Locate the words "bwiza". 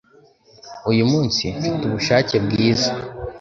2.45-2.91